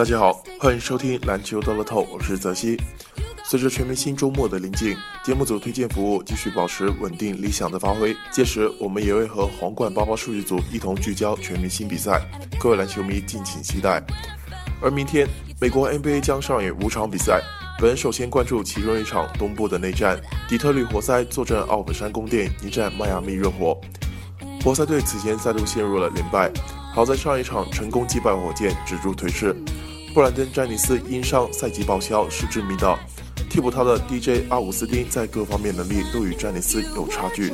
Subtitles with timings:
[0.00, 2.74] 大家好，欢迎收听篮球到了透，我是泽西。
[3.44, 8.16] 随着全明星周末的临近，节目组推荐服务继续保持稳定理想的发挥。
[8.32, 12.18] 届时，我们也会和皇冠包包数据组一同聚焦全明星比赛，
[12.58, 14.02] 各位篮球迷敬请期待。
[14.80, 15.28] 而明天，
[15.60, 17.42] 美国 NBA 将上演五场比赛，
[17.78, 23.78] 本人首先关注其中一场东部的内战，底特律活塞坐镇奥本山宫殿迎战迈阿密热火。
[24.64, 26.50] 活塞队此前再度陷入了连败，
[26.94, 29.54] 好在上一场成功击败火箭，止住颓势。
[30.12, 32.98] 布兰登·詹尼斯因伤赛季报销，是致命的。
[33.48, 37.52] 替补他的 DJ 阿伍斯丁在各方面能力都与詹尼斯有差距，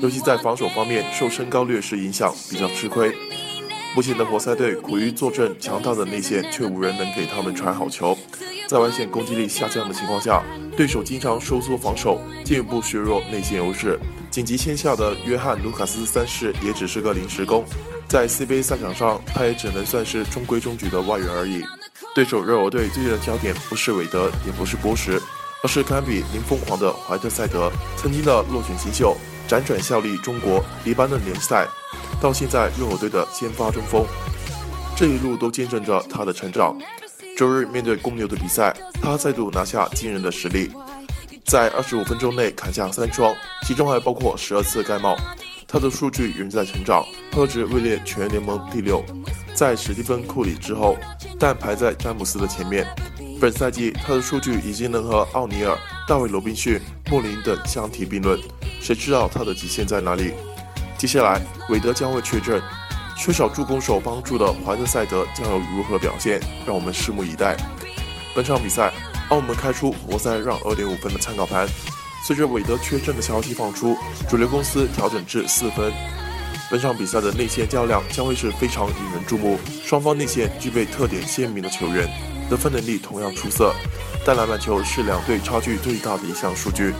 [0.00, 3.14] 尤其在防守方面受身高劣势影响比较吃亏。
[3.96, 8.16] 目前的活塞队苦于坐镇强大的内线，却无人能给他们传好球。
[8.66, 10.42] 在外线攻击力下降的情况下，
[10.76, 13.98] 对手经常收缩防守，进一步削弱内线优势。
[14.30, 17.64] 紧急签下的约翰·卢卡斯三世也只是个临时工，
[18.08, 21.62] 在 CBA 赛场上，他也只能算是中规中矩的外援而已。
[22.14, 25.20] 对手热火队最近的焦点不是韦德，也不是波什，
[25.64, 27.68] 而是堪比零疯狂的怀特塞德。
[27.96, 29.16] 曾经的落选新秀，
[29.48, 31.66] 辗转效力中国、黎巴嫩联赛，
[32.20, 34.06] 到现在热火队的先发中锋，
[34.96, 36.78] 这一路都见证着他的成长。
[37.36, 40.70] 周日面对公牛的比赛，他再度拿下惊人的实力，
[41.44, 43.34] 在二十五分钟内砍下三双，
[43.66, 45.16] 其中还包括十二次盖帽。
[45.66, 49.04] 他的数据仍在成长，特值位列全联盟第六。
[49.54, 50.96] 在史蒂芬·库里之后，
[51.38, 52.86] 但排在詹姆斯的前面。
[53.40, 58.38] 本赛季他的数据已经能和奥尼尔、大卫·罗宾逊、穆林等相提并论，
[58.80, 60.32] 谁知道他的极限在哪里？
[60.96, 62.60] 接下来，韦德将会确诊，
[63.16, 66.40] 缺少助攻手帮助的怀特塞德将有如何表现？
[66.66, 67.56] 让我们拭目以待。
[68.34, 68.92] 本场比赛，
[69.28, 71.68] 澳门开出活塞让二点五分的参考盘，
[72.26, 73.96] 随着韦德缺阵的消息放出，
[74.28, 75.92] 主流公司调整至四分。
[76.70, 82.08] 本场比赛的内线较量将会是非常引人注目，双方内线具备特点鲜明的球员，
[82.48, 83.72] 得分能力同样出色，
[84.24, 86.92] 但篮板球是两队差距最大的一项数据。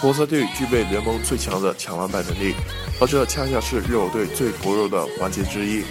[0.00, 2.54] 活塞队具备联盟最强的抢篮板能力，
[3.00, 5.84] 而这恰恰是热火队最薄弱的环节之一。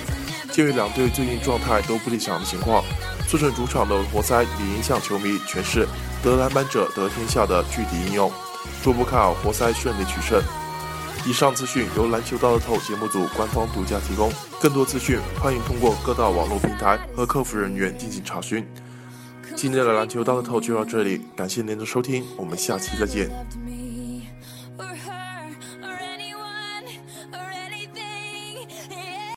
[0.52, 2.84] 鉴于两队最近状态都不理想的情况，
[3.28, 5.88] 坐镇主场的活塞理应向球迷诠释
[6.22, 8.31] “得篮板者得天下”的具体应用，
[8.84, 10.44] 初步看好活塞顺利取胜。
[11.25, 14.31] 以上资讯由篮球大乐透节目组官方独家提供，
[14.62, 18.66] 更多资讯欢迎通过各大网络平台和客服人员进行查询。
[19.56, 23.29] 今天的篮球大乐透就到这里，感谢您的收听，我们下期再见。